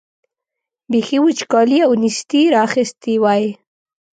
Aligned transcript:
بېخي 0.91 1.17
وچکالۍ 1.21 1.79
او 1.87 1.91
نېستۍ 2.01 2.43
را 2.53 2.59
اخیستي 2.67 3.13
وای. 3.23 3.43